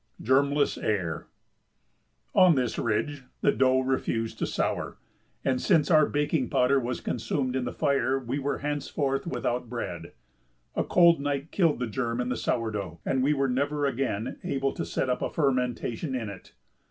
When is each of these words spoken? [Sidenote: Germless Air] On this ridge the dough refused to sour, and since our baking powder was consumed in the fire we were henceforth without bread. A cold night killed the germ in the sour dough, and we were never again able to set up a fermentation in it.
[Sidenote: 0.19 0.47
Germless 0.49 0.83
Air] 0.83 1.27
On 2.33 2.55
this 2.55 2.79
ridge 2.79 3.21
the 3.41 3.51
dough 3.51 3.81
refused 3.81 4.39
to 4.39 4.47
sour, 4.47 4.97
and 5.45 5.61
since 5.61 5.91
our 5.91 6.07
baking 6.07 6.49
powder 6.49 6.79
was 6.79 6.99
consumed 7.01 7.55
in 7.55 7.65
the 7.65 7.71
fire 7.71 8.17
we 8.17 8.39
were 8.39 8.57
henceforth 8.65 9.27
without 9.27 9.69
bread. 9.69 10.13
A 10.75 10.83
cold 10.83 11.21
night 11.21 11.51
killed 11.51 11.77
the 11.77 11.85
germ 11.85 12.19
in 12.19 12.29
the 12.29 12.35
sour 12.35 12.71
dough, 12.71 12.99
and 13.05 13.21
we 13.21 13.33
were 13.35 13.47
never 13.47 13.85
again 13.85 14.39
able 14.43 14.73
to 14.73 14.85
set 14.87 15.07
up 15.07 15.21
a 15.21 15.29
fermentation 15.29 16.15
in 16.15 16.29
it. 16.31 16.53